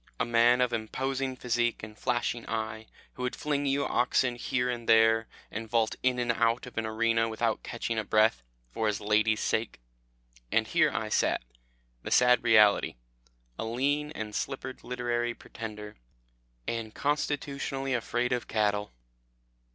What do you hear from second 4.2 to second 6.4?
here and there, and vault in and